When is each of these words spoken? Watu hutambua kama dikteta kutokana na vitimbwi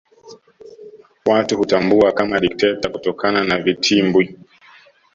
Watu 1.25 1.57
hutambua 1.57 2.11
kama 2.11 2.39
dikteta 2.39 2.89
kutokana 2.89 3.43
na 3.43 3.57
vitimbwi 3.57 4.39